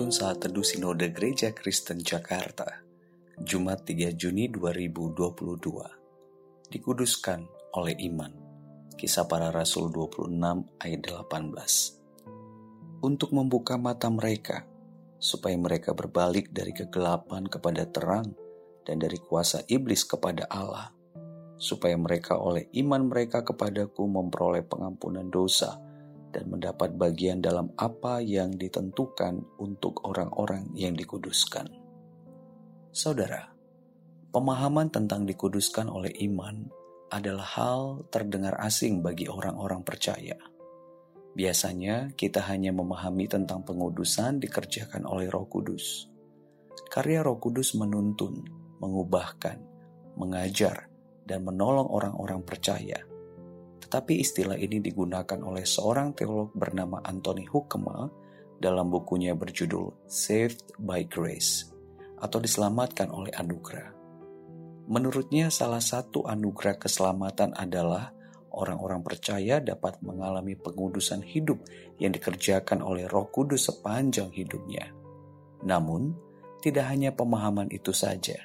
[0.00, 2.80] penuntun saat teduh Sinode Gereja Kristen Jakarta,
[3.36, 6.72] Jumat 3 Juni 2022.
[6.72, 7.44] Dikuduskan
[7.76, 8.32] oleh iman.
[8.96, 10.40] Kisah para Rasul 26
[10.80, 13.04] ayat 18.
[13.04, 14.64] Untuk membuka mata mereka,
[15.20, 18.32] supaya mereka berbalik dari kegelapan kepada terang
[18.88, 20.96] dan dari kuasa iblis kepada Allah,
[21.60, 25.89] supaya mereka oleh iman mereka kepadaku memperoleh pengampunan dosa
[26.30, 31.66] dan mendapat bagian dalam apa yang ditentukan untuk orang-orang yang dikuduskan.
[32.90, 33.50] Saudara,
[34.30, 36.66] pemahaman tentang dikuduskan oleh iman
[37.10, 40.38] adalah hal terdengar asing bagi orang-orang percaya.
[41.34, 46.06] Biasanya kita hanya memahami tentang pengudusan dikerjakan oleh Roh Kudus.
[46.90, 48.42] Karya Roh Kudus menuntun,
[48.82, 49.58] mengubahkan,
[50.18, 50.90] mengajar,
[51.22, 53.09] dan menolong orang-orang percaya
[53.90, 58.06] tetapi istilah ini digunakan oleh seorang teolog bernama Anthony Huckema
[58.62, 61.66] dalam bukunya berjudul Saved by Grace
[62.22, 63.90] atau diselamatkan oleh anugerah.
[64.86, 68.14] Menurutnya salah satu anugerah keselamatan adalah
[68.54, 71.58] orang-orang percaya dapat mengalami pengudusan hidup
[71.98, 74.86] yang dikerjakan oleh Roh Kudus sepanjang hidupnya.
[75.66, 76.14] Namun,
[76.62, 78.38] tidak hanya pemahaman itu saja.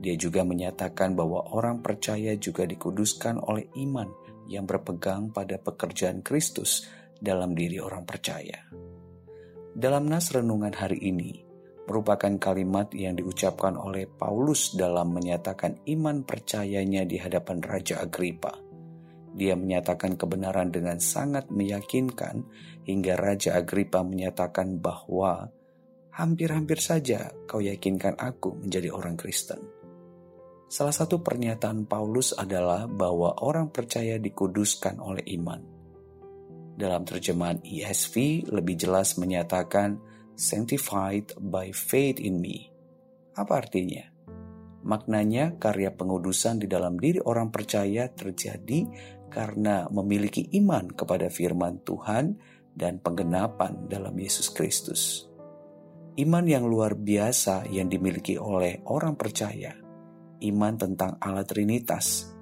[0.00, 4.08] Dia juga menyatakan bahwa orang percaya juga dikuduskan oleh iman
[4.50, 8.66] yang berpegang pada pekerjaan Kristus dalam diri orang percaya.
[9.70, 11.46] Dalam nas renungan hari ini,
[11.86, 18.58] merupakan kalimat yang diucapkan oleh Paulus dalam menyatakan iman percayanya di hadapan Raja Agripa.
[19.30, 22.42] Dia menyatakan kebenaran dengan sangat meyakinkan
[22.82, 25.46] hingga Raja Agripa menyatakan bahwa
[26.10, 29.79] hampir-hampir saja kau yakinkan aku menjadi orang Kristen.
[30.70, 35.58] Salah satu pernyataan Paulus adalah bahwa orang percaya dikuduskan oleh iman.
[36.78, 39.98] Dalam terjemahan ESV lebih jelas menyatakan
[40.38, 42.70] sanctified by faith in me.
[43.34, 44.14] Apa artinya?
[44.86, 48.86] Maknanya karya pengudusan di dalam diri orang percaya terjadi
[49.26, 52.38] karena memiliki iman kepada firman Tuhan
[52.78, 55.26] dan penggenapan dalam Yesus Kristus.
[56.14, 59.89] Iman yang luar biasa yang dimiliki oleh orang percaya
[60.40, 62.32] iman tentang Allah Trinitas,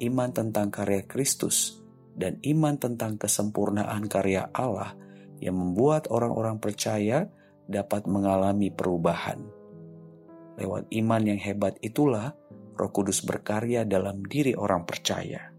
[0.00, 1.80] iman tentang karya Kristus,
[2.12, 4.96] dan iman tentang kesempurnaan karya Allah
[5.40, 7.28] yang membuat orang-orang percaya
[7.66, 9.40] dapat mengalami perubahan.
[10.60, 12.36] Lewat iman yang hebat itulah
[12.76, 15.52] Roh Kudus berkarya dalam diri orang percaya.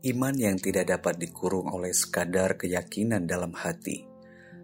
[0.00, 4.08] Iman yang tidak dapat dikurung oleh sekadar keyakinan dalam hati,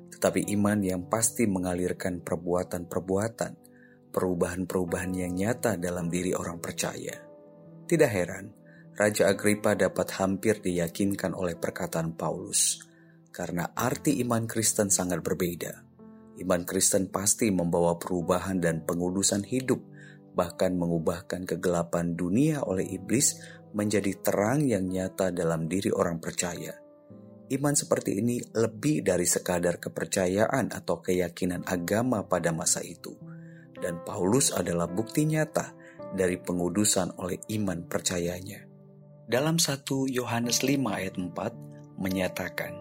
[0.08, 3.65] tetapi iman yang pasti mengalirkan perbuatan-perbuatan
[4.16, 7.12] perubahan-perubahan yang nyata dalam diri orang percaya.
[7.84, 8.48] Tidak heran,
[8.96, 12.80] Raja Agripa dapat hampir diyakinkan oleh perkataan Paulus,
[13.28, 15.84] karena arti iman Kristen sangat berbeda.
[16.40, 19.84] Iman Kristen pasti membawa perubahan dan pengudusan hidup,
[20.32, 23.36] bahkan mengubahkan kegelapan dunia oleh iblis
[23.76, 26.72] menjadi terang yang nyata dalam diri orang percaya.
[27.52, 33.35] Iman seperti ini lebih dari sekadar kepercayaan atau keyakinan agama pada masa itu
[33.86, 35.70] dan Paulus adalah bukti nyata
[36.10, 38.66] dari pengudusan oleh iman percayanya.
[39.30, 42.74] Dalam 1 Yohanes 5 ayat 4 menyatakan,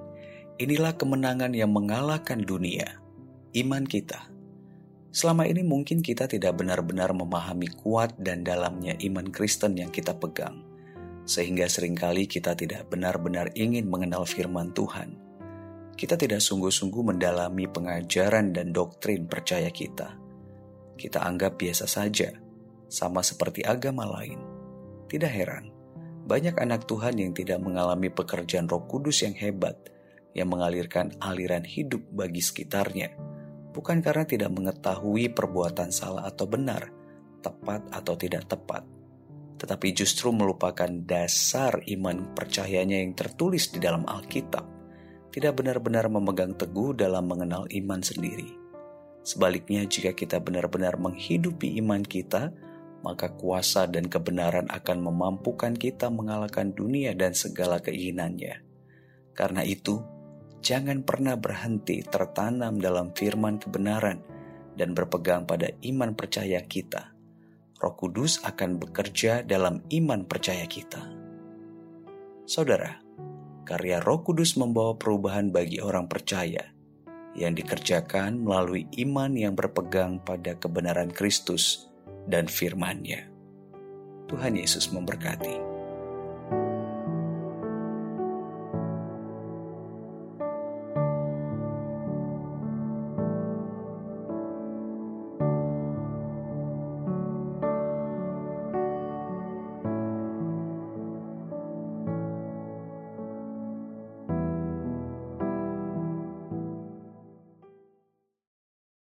[0.58, 2.98] Inilah kemenangan yang mengalahkan dunia,
[3.54, 4.34] iman kita.
[5.14, 10.66] Selama ini mungkin kita tidak benar-benar memahami kuat dan dalamnya iman Kristen yang kita pegang,
[11.30, 15.22] sehingga sering kali kita tidak benar-benar ingin mengenal firman Tuhan.
[15.96, 20.25] Kita tidak sungguh-sungguh mendalami pengajaran dan doktrin percaya kita
[20.96, 22.32] kita anggap biasa saja,
[22.88, 24.40] sama seperti agama lain.
[25.06, 25.70] Tidak heran,
[26.26, 29.78] banyak anak Tuhan yang tidak mengalami pekerjaan Roh Kudus yang hebat,
[30.34, 33.14] yang mengalirkan aliran hidup bagi sekitarnya,
[33.72, 36.90] bukan karena tidak mengetahui perbuatan salah atau benar,
[37.46, 38.82] tepat atau tidak tepat,
[39.62, 44.66] tetapi justru melupakan dasar iman percayanya yang tertulis di dalam Alkitab,
[45.30, 48.65] tidak benar-benar memegang teguh dalam mengenal iman sendiri.
[49.26, 52.54] Sebaliknya, jika kita benar-benar menghidupi iman kita,
[53.02, 58.62] maka kuasa dan kebenaran akan memampukan kita mengalahkan dunia dan segala keinginannya.
[59.34, 60.06] Karena itu,
[60.62, 64.22] jangan pernah berhenti tertanam dalam firman kebenaran
[64.78, 67.18] dan berpegang pada iman percaya kita.
[67.82, 71.02] Roh Kudus akan bekerja dalam iman percaya kita.
[72.46, 73.02] Saudara,
[73.66, 76.75] karya Roh Kudus membawa perubahan bagi orang percaya
[77.36, 81.92] yang dikerjakan melalui iman yang berpegang pada kebenaran Kristus
[82.32, 83.28] dan firman-Nya.
[84.32, 85.75] Tuhan Yesus memberkati.